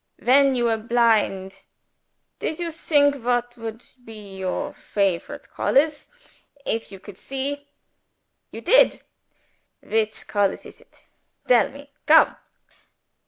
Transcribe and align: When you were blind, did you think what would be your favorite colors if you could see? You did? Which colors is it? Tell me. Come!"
When 0.17 0.55
you 0.55 0.63
were 0.63 0.77
blind, 0.77 1.65
did 2.39 2.57
you 2.57 2.71
think 2.71 3.23
what 3.23 3.55
would 3.55 3.85
be 4.03 4.35
your 4.35 4.73
favorite 4.73 5.51
colors 5.51 6.07
if 6.65 6.91
you 6.91 6.99
could 6.99 7.19
see? 7.19 7.67
You 8.49 8.61
did? 8.61 9.03
Which 9.81 10.25
colors 10.25 10.65
is 10.65 10.81
it? 10.81 11.03
Tell 11.47 11.69
me. 11.69 11.91
Come!" 12.07 12.35